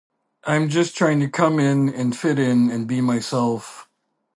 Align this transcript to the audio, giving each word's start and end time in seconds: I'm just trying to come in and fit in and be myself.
I'm 0.45 0.69
just 0.69 0.97
trying 0.97 1.19
to 1.19 1.29
come 1.29 1.59
in 1.59 1.93
and 1.93 2.17
fit 2.17 2.39
in 2.39 2.71
and 2.71 2.87
be 2.87 3.01
myself. 3.01 3.87